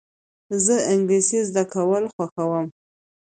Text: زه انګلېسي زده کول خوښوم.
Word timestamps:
زه 0.65 0.75
انګلېسي 0.91 1.39
زده 1.49 1.63
کول 1.73 2.03
خوښوم. 2.13 2.67